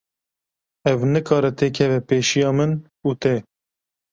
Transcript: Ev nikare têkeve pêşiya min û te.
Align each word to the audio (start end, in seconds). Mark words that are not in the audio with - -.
Ev 0.91 0.99
nikare 1.13 1.51
têkeve 1.59 1.99
pêşiya 2.07 2.51
min 2.57 2.71
û 3.09 3.11
te. 3.21 3.35